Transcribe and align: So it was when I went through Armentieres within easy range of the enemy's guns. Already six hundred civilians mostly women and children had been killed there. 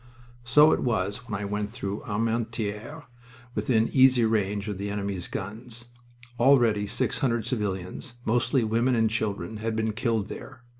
So 0.43 0.71
it 0.71 0.79
was 0.79 1.29
when 1.29 1.39
I 1.39 1.45
went 1.45 1.71
through 1.71 2.01
Armentieres 2.07 3.03
within 3.53 3.87
easy 3.89 4.25
range 4.25 4.67
of 4.67 4.79
the 4.79 4.89
enemy's 4.89 5.27
guns. 5.27 5.89
Already 6.39 6.87
six 6.87 7.19
hundred 7.19 7.45
civilians 7.45 8.15
mostly 8.25 8.63
women 8.63 8.95
and 8.95 9.11
children 9.11 9.57
had 9.57 9.75
been 9.75 9.93
killed 9.93 10.27
there. 10.27 10.63